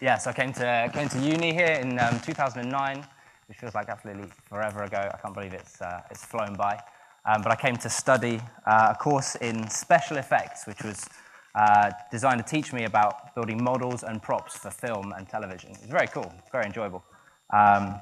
[0.00, 3.04] yeah, so I came to, came to uni here in um, 2009,
[3.46, 5.10] which feels like absolutely forever ago.
[5.12, 6.78] I can't believe it's, uh, it's flown by.
[7.24, 11.08] Um, but I came to study uh, a course in special effects, which was
[11.54, 15.70] uh, designed to teach me about building models and props for film and television.
[15.70, 17.02] It's very cool, very enjoyable.
[17.52, 17.96] Um,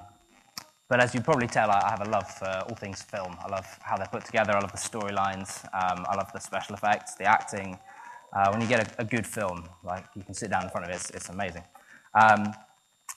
[0.89, 3.37] but as you probably tell, I have a love for all things film.
[3.43, 4.53] I love how they're put together.
[4.53, 5.65] I love the storylines.
[5.75, 7.79] Um, I love the special effects, the acting.
[8.33, 10.85] Uh, when you get a, a, good film, like you can sit down in front
[10.85, 11.63] of it, it's, it's amazing.
[12.17, 12.53] Um,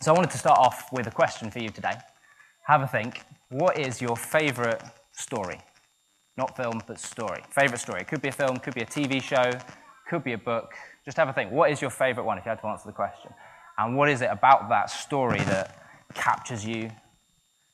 [0.01, 1.93] so I wanted to start off with a question for you today.
[2.67, 3.23] Have a think.
[3.49, 5.59] What is your favorite story?
[6.37, 7.41] Not film, but story.
[7.49, 8.01] Favorite story.
[8.01, 9.51] It could be a film, could be a TV show,
[10.09, 10.73] could be a book.
[11.05, 11.51] Just have a think.
[11.51, 13.31] What is your favorite one if you had to answer the question?
[13.77, 15.79] And what is it about that story that
[16.13, 16.91] captures you,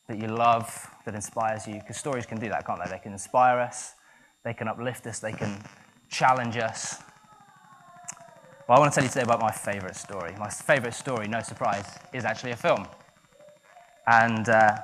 [0.08, 1.74] that you love, that inspires you.
[1.74, 2.90] Because stories can do that, can't they?
[2.90, 3.94] They can inspire us,
[4.44, 5.58] they can uplift us, they can
[6.08, 7.02] challenge us.
[8.68, 10.34] Well, I want to tell you today about my favorite story.
[10.40, 12.84] My favorite story, no surprise, is actually a film.
[14.08, 14.78] And uh,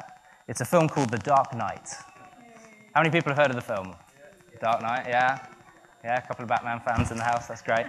[0.46, 1.88] it's a film called The Dark Knight.
[2.94, 3.92] How many people have heard of the film?
[4.60, 5.44] Dark Knight, yeah?
[6.04, 7.86] Yeah, a couple of Batman fans in the house, that's great.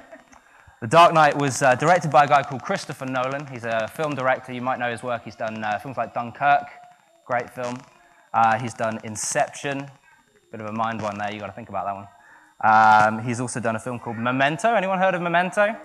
[0.81, 3.45] The Dark Knight was uh, directed by a guy called Christopher Nolan.
[3.45, 4.52] He's a film director.
[4.52, 5.23] You might know his work.
[5.23, 6.69] He's done uh, films like Dunkirk,
[7.27, 7.77] great film.
[8.33, 9.88] Uh, he's done Inception,
[10.52, 11.31] bit of a mind one there.
[11.31, 12.08] You've got to think about that one.
[12.64, 14.73] Um, he's also done a film called Memento.
[14.73, 15.75] Anyone heard of Memento?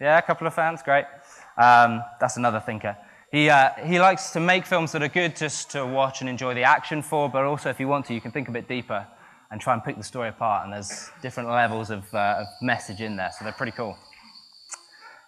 [0.00, 0.82] Yeah, a couple of fans.
[0.82, 1.04] Great.
[1.56, 2.96] Um, that's another thinker.
[3.30, 6.54] He, uh, he likes to make films that are good just to watch and enjoy
[6.54, 9.06] the action for, but also, if you want to, you can think a bit deeper
[9.50, 10.64] and try and pick the story apart.
[10.64, 13.98] And there's different levels of, uh, of message in there, so they're pretty cool.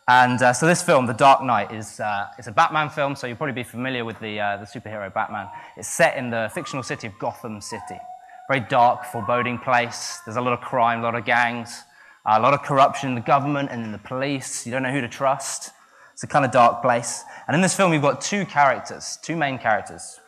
[0.08, 3.26] And uh, so this film, The Dark Knight, is uh, it's a Batman film, so
[3.26, 5.48] you'll probably be familiar with the, uh, the superhero Batman.
[5.76, 7.98] It's set in the fictional city of Gotham City.
[8.50, 10.18] Very dark, foreboding place.
[10.26, 11.84] There's a lot of crime, a lot of gangs,
[12.26, 14.66] a lot of corruption in the government and in the police.
[14.66, 15.70] You don't know who to trust.
[16.14, 17.22] It's a kind of dark place.
[17.46, 20.18] And in this film, you've got two characters, two main characters.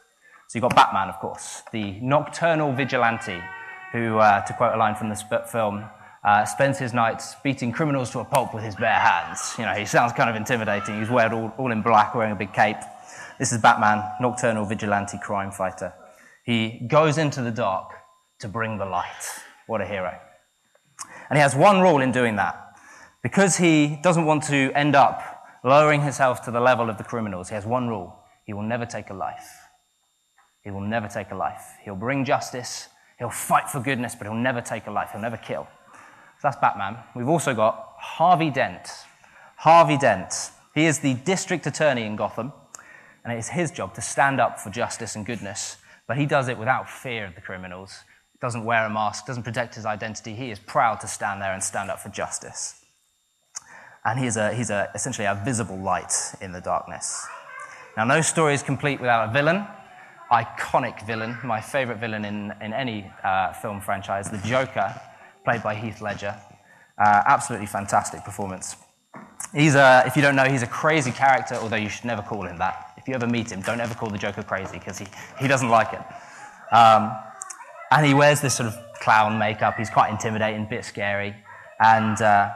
[0.47, 3.41] So you've got Batman, of course, the nocturnal vigilante,
[3.91, 5.17] who, uh, to quote a line from the
[5.51, 5.85] film,
[6.23, 9.53] uh, spends his nights beating criminals to a pulp with his bare hands.
[9.59, 11.01] You know, he sounds kind of intimidating.
[11.01, 12.77] He's wearing all, all in black, wearing a big cape.
[13.41, 15.93] This is Batman, nocturnal vigilante crime fighter.
[16.45, 17.95] He goes into the dark
[18.43, 19.25] to bring the light.
[19.67, 20.19] What a hero.
[21.31, 22.77] And he has one rule in doing that.
[23.23, 27.49] Because he doesn't want to end up lowering himself to the level of the criminals,
[27.49, 28.19] he has one rule.
[28.45, 29.49] He will never take a life.
[30.63, 31.63] He will never take a life.
[31.85, 32.89] He'll bring justice.
[33.19, 35.11] He'll fight for goodness, but he'll never take a life.
[35.13, 35.67] He'll never kill.
[35.93, 36.97] So that's Batman.
[37.15, 38.89] We've also got Harvey Dent.
[39.57, 40.51] Harvey Dent.
[40.75, 42.53] He is the district attorney in Gotham,
[43.23, 45.77] and it is his job to stand up for justice and goodness,
[46.09, 48.03] but he does it without fear of the criminals.
[48.43, 50.35] Doesn't wear a mask, doesn't protect his identity.
[50.35, 52.85] He is proud to stand there and stand up for justice.
[54.05, 57.25] And he is a, he's a, essentially a visible light in the darkness.
[57.97, 59.65] Now, no story is complete without a villain.
[60.33, 65.01] Iconic villain, my favorite villain in, in any uh, film franchise, the Joker
[65.45, 66.35] played by Heath Ledger.
[66.99, 68.75] Uh, absolutely fantastic performance.
[69.55, 72.47] He's a, if you don't know, he's a crazy character, although you should never call
[72.47, 72.95] him that.
[72.97, 75.07] If you ever meet him, don't ever call the Joker crazy because he,
[75.39, 76.75] he doesn't like it.
[76.75, 77.15] Um,
[77.93, 79.77] and he wears this sort of clown makeup.
[79.77, 81.35] He's quite intimidating, a bit scary.
[81.79, 82.51] And uh,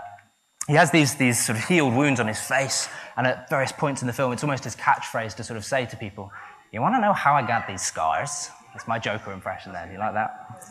[0.67, 2.89] he has these, these sort of healed wounds on his face.
[3.17, 5.85] And at various points in the film, it's almost his catchphrase to sort of say
[5.87, 6.33] to people,
[6.73, 8.49] You want to know how I got these scars?
[8.75, 9.87] It's my Joker impression there.
[9.87, 10.65] Do you like that?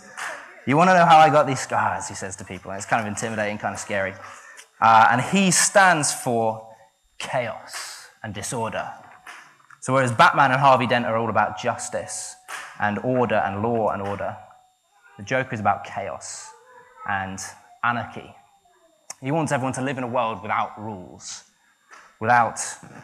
[0.65, 2.71] You want to know how I got these scars, he says to people.
[2.71, 4.13] It's kind of intimidating, kind of scary.
[4.81, 6.67] Uh, and he stands for
[7.19, 8.91] chaos and disorder.
[9.81, 12.35] So, whereas Batman and Harvey Dent are all about justice
[12.79, 14.35] and order and law and order,
[15.17, 16.51] the Joker is about chaos
[17.09, 17.39] and
[17.83, 18.35] anarchy.
[19.21, 21.45] He wants everyone to live in a world without rules,
[22.19, 22.59] without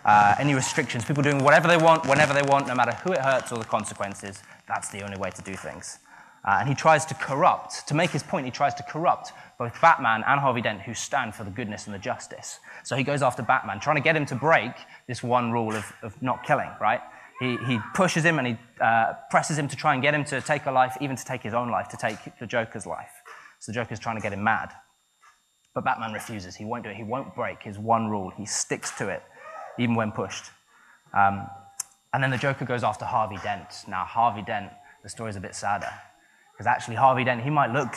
[0.05, 3.19] uh, any restrictions, people doing whatever they want, whenever they want, no matter who it
[3.19, 4.41] hurts or the consequences.
[4.67, 6.00] That's the only way to do things.
[6.44, 9.79] Uh, and he tries to corrupt, to make his point, he tries to corrupt both
[9.79, 12.59] Batman and Harvey Dent, who stand for the goodness and the justice.
[12.83, 14.71] So he goes after Batman, trying to get him to break
[15.07, 17.01] this one rule of, of not killing, right?
[17.41, 20.41] He, he pushes him and he uh, presses him to try and get him to
[20.41, 23.09] take a life, even to take his own life, to take the Joker's life.
[23.59, 24.69] So the Joker's trying to get him mad.
[25.73, 26.55] But Batman refuses.
[26.55, 26.95] He won't do it.
[26.95, 28.29] He won't break his one rule.
[28.29, 29.23] He sticks to it,
[29.79, 30.51] even when pushed.
[31.17, 31.47] Um,
[32.13, 33.85] and then the Joker goes after Harvey Dent.
[33.88, 34.69] Now, Harvey Dent,
[35.01, 35.89] the story's a bit sadder.
[36.53, 37.95] Because actually, Harvey Dent, he might look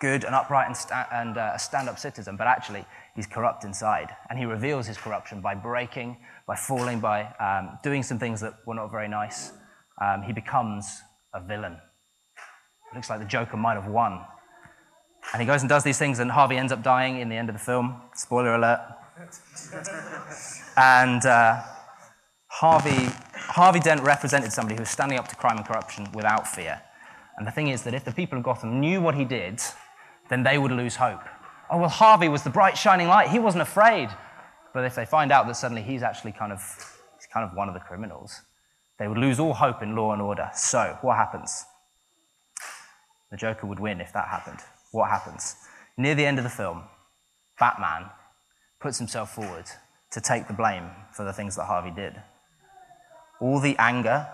[0.00, 3.64] good and upright and, sta- and uh, a stand up citizen, but actually, he's corrupt
[3.64, 4.08] inside.
[4.28, 6.16] And he reveals his corruption by breaking,
[6.46, 9.52] by falling, by um, doing some things that were not very nice.
[10.00, 11.02] Um, he becomes
[11.34, 11.74] a villain.
[11.74, 14.20] It looks like the Joker might have won.
[15.32, 17.50] And he goes and does these things, and Harvey ends up dying in the end
[17.50, 18.00] of the film.
[18.14, 18.80] Spoiler alert.
[20.78, 21.62] and uh,
[22.46, 26.80] Harvey, Harvey Dent represented somebody who was standing up to crime and corruption without fear.
[27.36, 29.60] And the thing is that if the people of Gotham knew what he did,
[30.30, 31.20] then they would lose hope.
[31.68, 33.28] Oh, well, Harvey was the bright, shining light.
[33.28, 34.08] He wasn't afraid.
[34.72, 36.60] But if they find out that suddenly he's actually kind of,
[37.16, 38.40] he's kind of one of the criminals,
[38.98, 40.48] they would lose all hope in law and order.
[40.54, 41.64] So, what happens?
[43.30, 44.60] The Joker would win if that happened.
[44.92, 45.56] What happens?
[45.96, 46.84] Near the end of the film,
[47.58, 48.06] Batman
[48.80, 49.66] puts himself forward
[50.12, 52.20] to take the blame for the things that Harvey did.
[53.40, 54.28] All the anger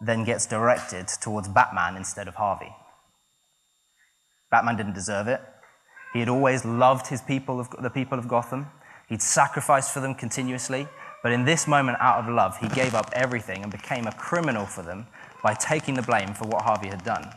[0.00, 2.74] then gets directed towards Batman instead of Harvey.
[4.50, 5.40] Batman didn't deserve it.
[6.12, 8.66] He had always loved his people of, the people of Gotham.
[9.08, 10.88] He'd sacrificed for them continuously.
[11.22, 14.64] But in this moment, out of love, he gave up everything and became a criminal
[14.64, 15.06] for them
[15.42, 17.30] by taking the blame for what Harvey had done.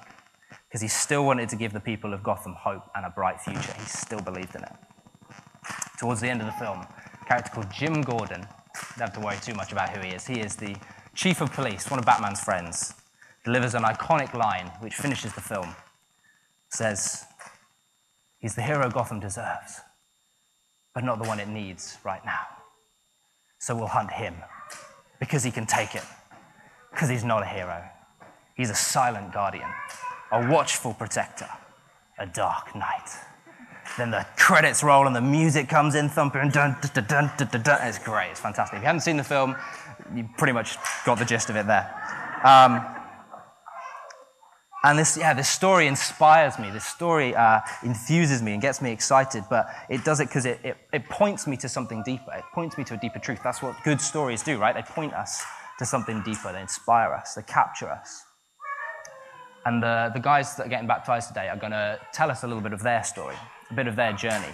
[0.68, 3.74] Because he still wanted to give the people of Gotham hope and a bright future.
[3.78, 4.74] He still believed in it.
[6.00, 8.48] Towards the end of the film, a character called Jim Gordon,
[8.98, 10.26] don't have to worry too much about who he is.
[10.26, 10.76] He is the
[11.14, 12.96] chief of police, one of Batman's friends,
[13.44, 15.76] delivers an iconic line which finishes the film.
[16.74, 17.26] Says,
[18.40, 19.80] He's the hero Gotham deserves,
[20.94, 22.42] but not the one it needs right now.
[23.60, 24.36] So we'll hunt him
[25.20, 26.04] because he can take it,
[26.92, 27.82] because he's not a hero.
[28.56, 29.70] He's a silent guardian,
[30.32, 31.48] a watchful protector,
[32.18, 33.10] a dark knight.
[33.98, 37.48] Then the credits roll and the music comes in thumping and dun, dun, dun, dun,
[37.50, 37.88] dun, dun.
[37.88, 38.32] It's great.
[38.32, 38.78] It's fantastic.
[38.78, 39.56] If you haven't seen the film,
[40.16, 41.88] you pretty much got the gist of it there.
[42.44, 42.84] Um,
[44.86, 46.70] and this, yeah, this story inspires me.
[46.70, 50.60] This story uh, enthuses me and gets me excited, but it does it because it,
[50.62, 52.34] it, it points me to something deeper.
[52.34, 53.40] It points me to a deeper truth.
[53.42, 54.76] That's what good stories do, right?
[54.76, 55.42] They point us
[55.80, 56.52] to something deeper.
[56.52, 57.34] They inspire us.
[57.34, 58.26] They capture us.
[59.66, 62.48] And the, the guys that are getting baptized today are going to tell us a
[62.48, 63.36] little bit of their story,
[63.72, 64.54] a bit of their journey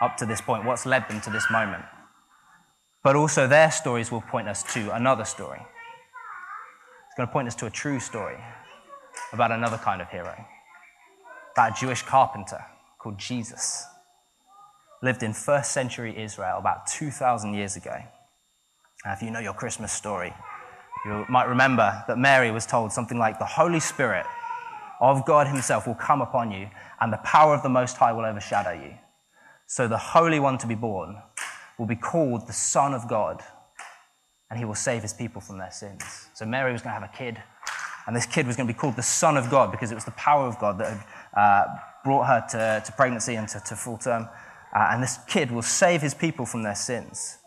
[0.00, 1.84] up to this point, what's led them to this moment.
[3.02, 5.58] But also, their stories will point us to another story.
[5.58, 8.38] It's going to point us to a true story
[9.32, 10.34] about another kind of hero,
[11.56, 12.64] That Jewish carpenter
[12.98, 13.84] called Jesus.
[15.02, 17.96] Lived in first century Israel about 2,000 years ago.
[19.04, 20.32] Now, if you know your Christmas story,
[21.06, 24.26] you might remember that Mary was told something like, The Holy Spirit
[25.00, 26.68] of God Himself will come upon you,
[27.00, 28.94] and the power of the Most High will overshadow you.
[29.66, 31.16] So the Holy One to be born
[31.78, 33.42] will be called the Son of God,
[34.50, 36.28] and He will save His people from their sins.
[36.34, 37.42] So Mary was going to have a kid,
[38.10, 40.04] and this kid was going to be called the Son of God because it was
[40.04, 41.04] the power of God that had
[41.40, 41.64] uh,
[42.02, 44.28] brought her to, to, pregnancy and to, to full term.
[44.74, 47.38] Uh, and this kid will save his people from their sins.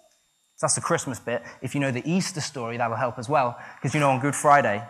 [0.56, 1.44] So that's the Christmas bit.
[1.62, 3.60] If you know the Easter story, that'll help as well.
[3.75, 4.81] Because you know, on Good Friday,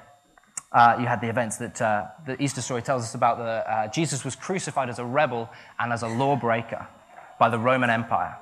[0.72, 3.40] uh, you had the events that uh, the Easter story tells us about.
[3.40, 5.50] Uh, Jesus was crucified as a rebel
[5.80, 6.88] and as a lawbreaker
[7.40, 8.38] by the Roman Empire.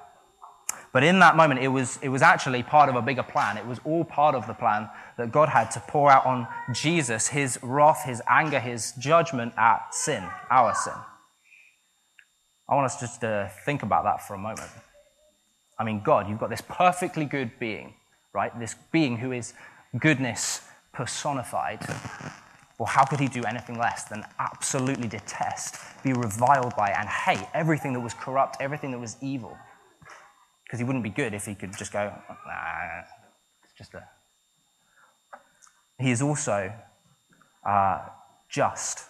[0.93, 3.57] But in that moment, it was, it was actually part of a bigger plan.
[3.57, 7.29] It was all part of the plan that God had to pour out on Jesus
[7.29, 10.93] his wrath, his anger, his judgment at sin, our sin.
[12.67, 14.69] I want us just to think about that for a moment.
[15.79, 17.94] I mean, God, you've got this perfectly good being,
[18.33, 18.57] right?
[18.59, 19.53] This being who is
[19.97, 20.61] goodness
[20.94, 21.79] personified.
[22.77, 27.45] Well, how could he do anything less than absolutely detest, be reviled by, and hate
[27.53, 29.57] everything that was corrupt, everything that was evil?
[30.71, 32.13] Because he wouldn't be good if he could just go,
[32.47, 33.01] nah,
[33.62, 34.07] it's just a.
[35.99, 36.71] He is also
[37.68, 37.99] uh,
[38.47, 39.04] just.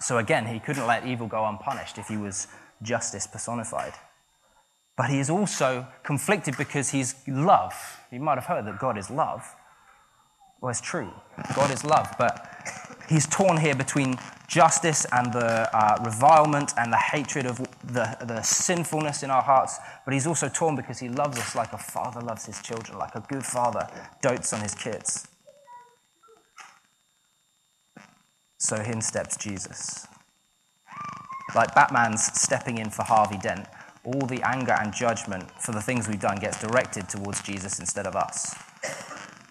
[0.00, 2.46] So again, he couldn't let evil go unpunished if he was
[2.80, 3.92] justice personified.
[4.96, 7.74] But he is also conflicted because he's love.
[8.10, 9.54] You might have heard that God is love.
[10.62, 11.12] Well, it's true.
[11.54, 12.08] God is love.
[12.18, 12.48] But
[13.06, 14.16] he's torn here between
[14.52, 19.78] justice and the uh, revilement and the hatred of the, the sinfulness in our hearts.
[20.04, 23.14] But he's also torn because he loves us like a father loves his children, like
[23.14, 23.88] a good father
[24.20, 25.26] dotes on his kids.
[28.58, 30.06] So in steps Jesus.
[31.54, 33.66] Like Batman's stepping in for Harvey Dent,
[34.04, 38.06] all the anger and judgment for the things we've done gets directed towards Jesus instead
[38.06, 38.54] of us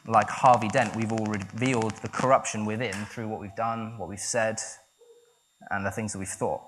[0.07, 4.19] like Harvey Dent, we've all revealed the corruption within through what we've done, what we've
[4.19, 4.59] said,
[5.69, 6.61] and the things that we've thought.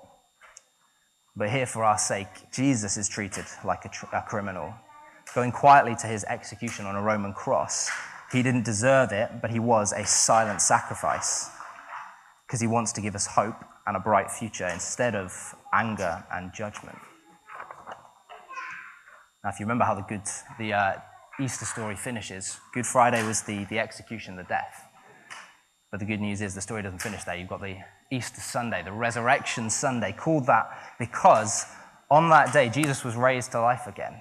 [1.36, 4.72] But here, for our sake, Jesus is treated like a, tr- a criminal,
[5.34, 7.90] going quietly to his execution on a Roman cross.
[8.30, 11.50] He didn't deserve it, but he was a silent sacrifice
[12.46, 15.32] because he wants to give us hope and a bright future instead of
[15.72, 16.98] anger and judgment.
[19.42, 20.22] Now, if you remember how the good,
[20.58, 20.92] the uh,
[21.40, 22.58] Easter story finishes.
[22.72, 24.88] Good Friday was the, the execution, the death.
[25.94, 27.36] But the good news is the story doesn't finish there.
[27.36, 27.76] You've got the
[28.10, 31.66] Easter Sunday, the Resurrection Sunday, called that because
[32.10, 34.20] On that day, Jesus was raised to life again.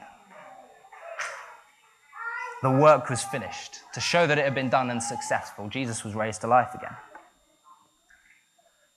[2.61, 3.79] The work was finished.
[3.95, 6.95] To show that it had been done and successful, Jesus was raised to life again.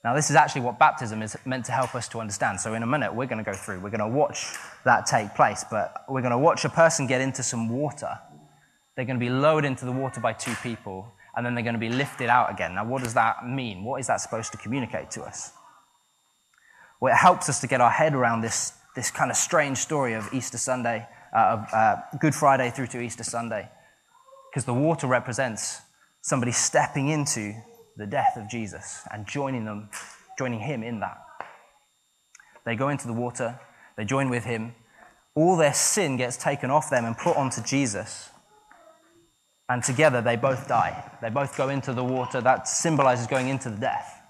[0.03, 2.59] Now, this is actually what baptism is meant to help us to understand.
[2.59, 4.53] So, in a minute, we're going to go through, we're going to watch
[4.85, 8.19] that take place, but we're going to watch a person get into some water.
[8.95, 11.75] They're going to be lowered into the water by two people, and then they're going
[11.75, 12.73] to be lifted out again.
[12.73, 13.83] Now, what does that mean?
[13.83, 15.53] What is that supposed to communicate to us?
[16.99, 20.13] Well, it helps us to get our head around this, this kind of strange story
[20.13, 23.69] of Easter Sunday, uh, of uh, Good Friday through to Easter Sunday,
[24.49, 25.79] because the water represents
[26.21, 27.53] somebody stepping into
[27.97, 29.91] the death of Jesus and joining them,
[30.39, 31.19] joining him in that.
[32.65, 33.59] They go into the water,
[33.95, 34.73] they join with him.
[35.35, 38.31] All their sin gets taken off them and put onto Jesus.
[39.69, 41.11] And together they both die.
[41.21, 42.41] They both go into the water.
[42.41, 44.21] That symbolizes going into the death.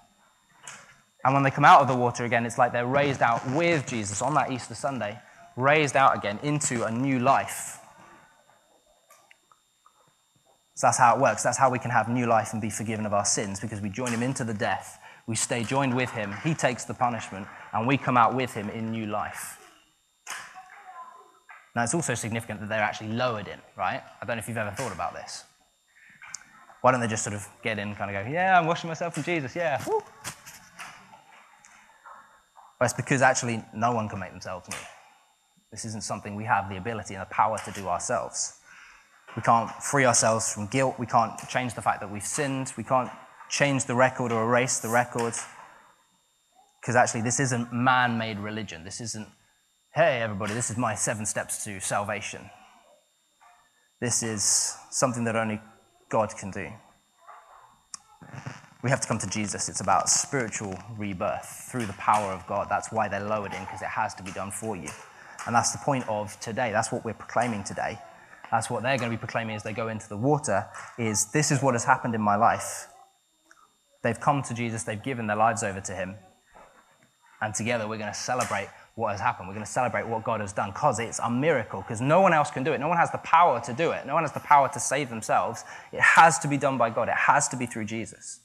[1.24, 3.86] And when they come out of the water again, it's like they're raised out with
[3.86, 5.18] Jesus on that Easter Sunday,
[5.56, 7.80] raised out again into a new life.
[10.74, 11.42] So that's how it works.
[11.42, 13.88] That's how we can have new life and be forgiven of our sins because we
[13.88, 15.00] join him into the death.
[15.26, 16.34] We stay joined with him.
[16.44, 19.57] He takes the punishment, and we come out with him in new life.
[21.74, 24.02] Now, it's also significant that they're actually lowered in, right?
[24.20, 25.44] I don't know if you've ever thought about this.
[26.80, 29.16] Why don't they just sort of get in, kind of go, yeah, I'm washing myself
[29.16, 29.82] in Jesus, yeah.
[29.86, 30.00] Woo.
[32.80, 34.76] Well, it's because actually no one can make themselves new.
[35.72, 38.54] This isn't something we have the ability and the power to do ourselves.
[39.36, 40.94] We can't free ourselves from guilt.
[40.98, 42.72] We can't change the fact that we've sinned.
[42.76, 43.10] We can't
[43.48, 45.34] change the record or erase the record.
[46.80, 48.84] Because actually, this isn't man made religion.
[48.84, 49.28] This isn't,
[49.94, 52.50] hey, everybody, this is my seven steps to salvation.
[54.00, 55.60] This is something that only
[56.08, 56.68] God can do.
[58.82, 59.68] We have to come to Jesus.
[59.68, 62.68] It's about spiritual rebirth through the power of God.
[62.70, 64.88] That's why they're lowered in, because it has to be done for you.
[65.46, 66.70] And that's the point of today.
[66.70, 67.98] That's what we're proclaiming today.
[68.50, 70.66] That's what they're going to be proclaiming as they go into the water
[70.98, 72.88] is this is what has happened in my life.
[74.02, 76.16] They've come to Jesus, they've given their lives over to him.
[77.40, 79.46] And together we're going to celebrate what has happened.
[79.46, 82.32] We're going to celebrate what God has done because it's a miracle, because no one
[82.32, 82.80] else can do it.
[82.80, 84.04] No one has the power to do it.
[84.04, 85.62] No one has the power to save themselves.
[85.92, 88.40] It has to be done by God, it has to be through Jesus.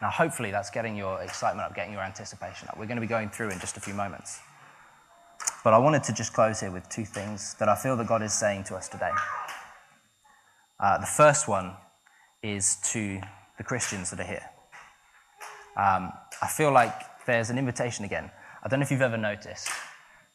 [0.00, 2.78] Now, hopefully, that's getting your excitement up, getting your anticipation up.
[2.78, 4.40] We're going to be going through in just a few moments.
[5.62, 8.22] But I wanted to just close here with two things that I feel that God
[8.22, 9.10] is saying to us today.
[10.80, 11.74] Uh, the first one
[12.42, 13.20] is to
[13.58, 14.50] the Christians that are here.
[15.76, 16.94] Um, I feel like
[17.26, 18.30] there's an invitation again.
[18.62, 19.68] I don't know if you've ever noticed,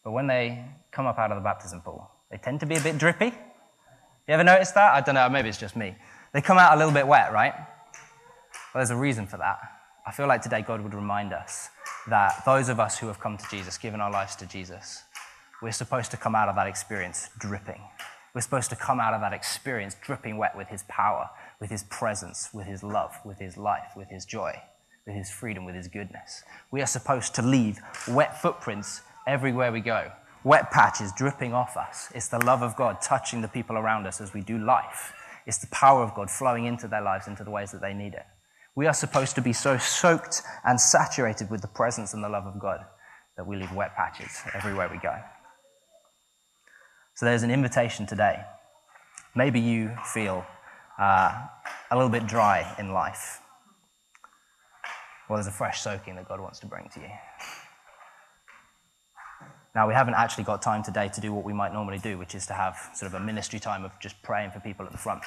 [0.03, 2.81] but when they come up out of the baptism pool, they tend to be a
[2.81, 3.33] bit drippy.
[4.27, 4.93] You ever noticed that?
[4.93, 5.95] I don't know, maybe it's just me.
[6.33, 7.53] They come out a little bit wet, right?
[7.53, 9.59] Well, there's a reason for that.
[10.05, 11.69] I feel like today God would remind us
[12.07, 15.03] that those of us who have come to Jesus, given our lives to Jesus,
[15.61, 17.81] we're supposed to come out of that experience dripping.
[18.33, 21.29] We're supposed to come out of that experience dripping wet with His power,
[21.59, 24.53] with His presence, with His love, with His life, with His joy,
[25.05, 26.43] with His freedom, with His goodness.
[26.71, 30.11] We are supposed to leave wet footprints everywhere we go,
[30.43, 32.11] wet patches dripping off us.
[32.15, 35.13] It's the love of God touching the people around us as we do life.
[35.45, 38.13] It's the power of God flowing into their lives into the ways that they need
[38.13, 38.25] it.
[38.75, 42.45] We are supposed to be so soaked and saturated with the presence and the love
[42.45, 42.79] of God
[43.37, 45.15] that we leave wet patches everywhere we go.
[47.15, 48.39] So there's an invitation today.
[49.35, 50.45] Maybe you feel
[50.99, 51.45] uh,
[51.89, 53.41] a little bit dry in life.
[55.31, 57.07] Well, there's a fresh soaking that God wants to bring to you.
[59.73, 62.35] Now, we haven't actually got time today to do what we might normally do, which
[62.35, 64.97] is to have sort of a ministry time of just praying for people at the
[64.97, 65.23] front.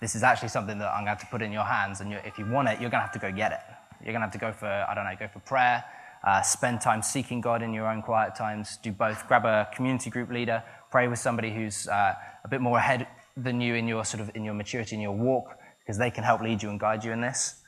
[0.00, 2.12] This is actually something that I'm going to have to put in your hands, and
[2.12, 3.60] if you want it, you're going to have to go get it.
[4.04, 5.84] You're going to have to go for, I don't know, go for prayer,
[6.24, 9.24] uh, spend time seeking God in your own quiet times, do both.
[9.28, 13.06] Grab a community group leader, pray with somebody who's uh, a bit more ahead
[13.36, 16.24] than you in your sort of in your maturity in your walk, because they can
[16.24, 17.60] help lead you and guide you in this.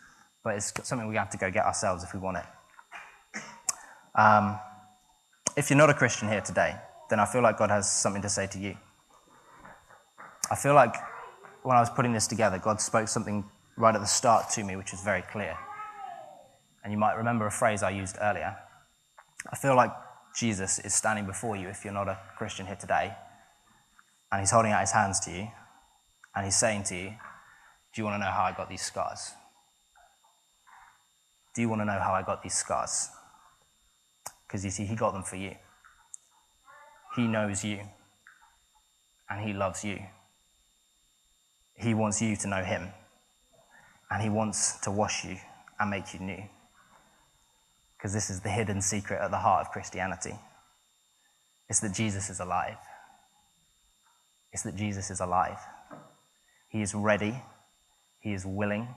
[0.46, 2.44] But it's something we have to go get ourselves if we want it.
[4.14, 4.60] Um,
[5.56, 6.76] if you're not a Christian here today,
[7.10, 8.76] then I feel like God has something to say to you.
[10.48, 10.94] I feel like
[11.64, 13.44] when I was putting this together, God spoke something
[13.76, 15.58] right at the start to me, which was very clear.
[16.84, 18.56] And you might remember a phrase I used earlier.
[19.52, 19.90] I feel like
[20.38, 23.12] Jesus is standing before you if you're not a Christian here today,
[24.30, 25.48] and he's holding out his hands to you,
[26.36, 27.08] and he's saying to you,
[27.92, 29.32] Do you want to know how I got these scars?
[31.56, 33.08] Do you want to know how I got these scars?
[34.46, 35.54] Because you see, he got them for you.
[37.16, 37.80] He knows you,
[39.30, 39.98] and he loves you.
[41.75, 42.88] He wants you to know him,
[44.10, 45.38] and he wants to wash you
[45.80, 46.42] and make you new.
[47.96, 50.34] because this is the hidden secret at the heart of Christianity.
[51.70, 52.76] It's that Jesus is alive.
[54.52, 55.58] It's that Jesus is alive.
[56.68, 57.42] He is ready,
[58.20, 58.88] he is willing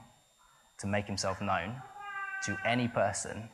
[0.78, 1.80] to make himself known
[2.44, 3.48] to any person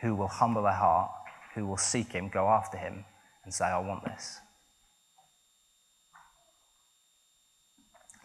[0.00, 1.10] who will humble their heart,
[1.54, 3.04] who will seek him, go after him,
[3.44, 4.38] and say, I want this.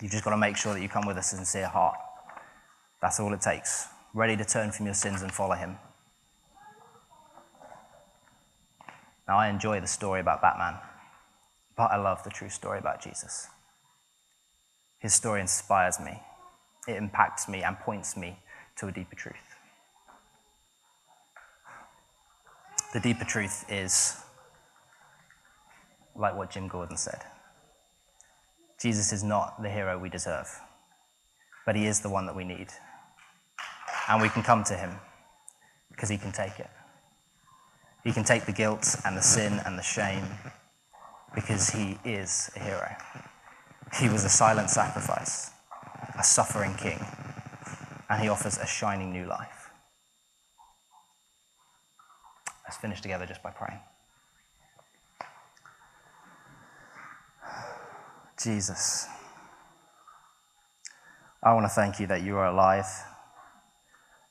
[0.01, 1.95] You've just got to make sure that you come with a sincere heart.
[3.01, 3.87] That's all it takes.
[4.13, 5.77] Ready to turn from your sins and follow him.
[9.27, 10.75] Now, I enjoy the story about Batman,
[11.77, 13.47] but I love the true story about Jesus.
[14.99, 16.21] His story inspires me,
[16.87, 18.39] it impacts me, and points me
[18.77, 19.52] to a deeper truth.
[22.93, 24.15] The deeper truth is
[26.15, 27.21] like what Jim Gordon said
[28.79, 30.47] Jesus is not the hero we deserve,
[31.65, 32.67] but he is the one that we need.
[34.07, 34.91] And we can come to him
[35.89, 36.69] because he can take it.
[38.03, 40.25] He can take the guilt and the sin and the shame
[41.33, 42.91] because he is a hero.
[43.99, 45.51] He was a silent sacrifice,
[46.19, 47.03] a suffering king,
[48.09, 49.62] and he offers a shining new life.
[52.65, 53.79] Let's finish together just by praying.
[58.41, 59.07] Jesus,
[61.41, 62.87] I want to thank you that you are alive.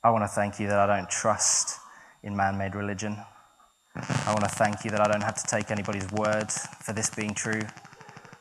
[0.03, 1.79] I want to thank you that I don't trust
[2.23, 3.17] in man made religion.
[3.95, 7.11] I want to thank you that I don't have to take anybody's word for this
[7.11, 7.61] being true.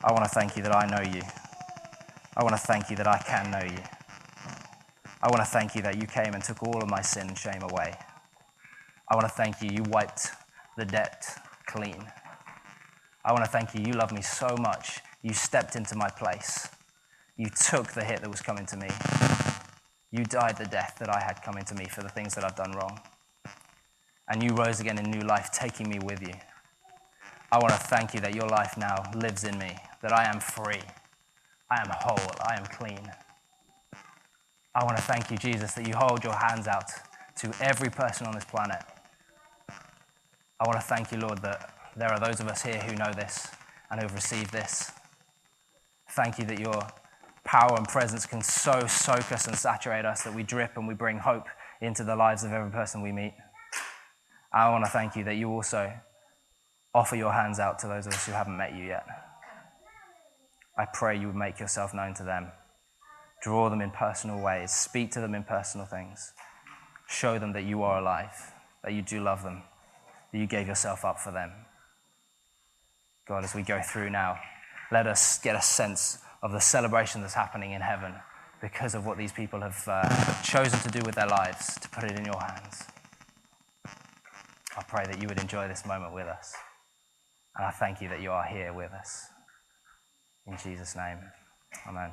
[0.02, 1.22] I want to thank you that I know you.
[2.36, 3.82] I want to thank you that I can know you.
[5.22, 7.38] I want to thank you that you came and took all of my sin and
[7.38, 7.94] shame away.
[9.12, 10.30] I want to thank you, you wiped
[10.78, 11.26] the debt
[11.66, 12.02] clean.
[13.24, 16.68] I want to thank you, you love me so much, you stepped into my place.
[17.36, 18.88] You took the hit that was coming to me.
[20.10, 22.56] You died the death that I had coming to me for the things that I've
[22.56, 22.98] done wrong
[24.28, 26.32] and you rose again in new life, taking me with you.
[27.50, 30.40] I want to thank you that your life now lives in me, that I am
[30.40, 30.80] free,
[31.70, 33.10] I am whole, I am clean.
[34.74, 36.90] I want to thank you, Jesus, that you hold your hands out
[37.36, 38.82] to every person on this planet.
[40.62, 43.10] I want to thank you, Lord, that there are those of us here who know
[43.16, 43.48] this
[43.90, 44.92] and who have received this.
[46.10, 46.86] Thank you that your
[47.42, 50.94] power and presence can so soak us and saturate us that we drip and we
[50.94, 51.48] bring hope
[51.80, 53.34] into the lives of every person we meet.
[54.52, 55.92] I want to thank you that you also
[56.94, 59.04] offer your hands out to those of us who haven't met you yet.
[60.78, 62.52] I pray you would make yourself known to them.
[63.42, 64.70] Draw them in personal ways.
[64.70, 66.32] Speak to them in personal things.
[67.08, 68.52] Show them that you are alive,
[68.84, 69.64] that you do love them,
[70.32, 71.52] that you gave yourself up for them.
[73.28, 74.38] God, as we go through now,
[74.90, 78.14] let us get a sense of the celebration that's happening in heaven
[78.60, 82.04] because of what these people have uh, chosen to do with their lives, to put
[82.04, 82.84] it in your hands.
[84.76, 86.54] I pray that you would enjoy this moment with us.
[87.56, 89.26] And I thank you that you are here with us.
[90.46, 91.18] In Jesus' name,
[91.86, 92.10] amen.